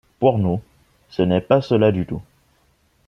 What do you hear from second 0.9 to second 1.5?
ce n’est